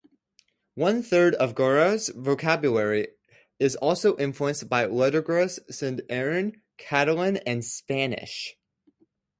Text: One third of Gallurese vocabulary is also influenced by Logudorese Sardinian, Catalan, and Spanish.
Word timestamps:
One 0.73 1.03
third 1.03 1.35
of 1.35 1.53
Gallurese 1.53 2.11
vocabulary 2.15 3.09
is 3.59 3.75
also 3.75 4.17
influenced 4.17 4.67
by 4.67 4.85
Logudorese 4.87 5.59
Sardinian, 5.71 6.59
Catalan, 6.79 7.37
and 7.45 7.63
Spanish. 7.63 8.55